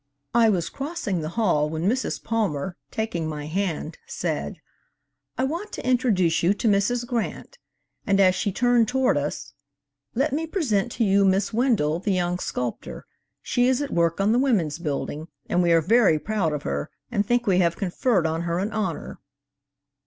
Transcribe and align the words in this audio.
"I 0.33 0.49
was 0.49 0.67
crossing 0.71 1.21
the 1.21 1.29
hall 1.37 1.69
when 1.69 1.87
Mrs. 1.87 2.23
Palmer, 2.23 2.75
taking 2.89 3.27
my 3.29 3.45
hand, 3.45 3.99
said: 4.07 4.57
'I 5.37 5.43
want 5.43 5.71
to 5.73 5.87
introduce 5.87 6.41
you 6.41 6.55
to 6.55 6.67
Mrs. 6.67 7.05
Grant,' 7.05 7.59
and 8.07 8.19
as 8.19 8.33
she 8.33 8.51
turned 8.51 8.87
toward 8.87 9.15
us, 9.15 9.53
'let 10.15 10.33
me 10.33 10.47
present 10.47 10.91
to 10.93 11.03
you 11.03 11.23
Miss 11.23 11.53
Wendell, 11.53 11.99
the 11.99 12.13
young 12.13 12.39
sculptor; 12.39 13.05
she 13.43 13.67
is 13.67 13.79
at 13.79 13.93
work 13.93 14.19
on 14.19 14.31
the 14.31 14.39
Women's 14.39 14.79
Building 14.79 15.27
and 15.47 15.61
we 15.61 15.71
are 15.71 15.81
very 15.81 16.17
proud 16.17 16.51
of 16.51 16.63
her 16.63 16.89
and 17.11 17.23
think 17.23 17.45
we 17.45 17.59
have 17.59 17.77
conferred 17.77 18.25
on 18.25 18.41
her 18.41 18.57
an 18.57 18.71
honor.' 18.71 19.19